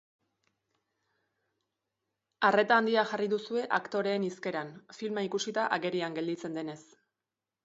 [2.49, 6.81] Arreta handia jarri duzue aktoreen hizkeran, filma ikusita agerian gelditzen denez.